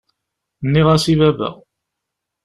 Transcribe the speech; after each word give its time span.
Nniɣ-as 0.65 1.05
i 1.13 1.15
baba. 1.19 1.49